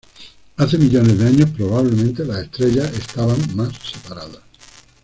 Hace 0.57 0.79
millones 0.79 1.19
de 1.19 1.27
años, 1.27 1.49
probablemente 1.51 2.25
las 2.25 2.39
estrellas 2.45 2.91
estaban 2.91 3.37
más 3.55 3.71
separadas. 3.77 4.41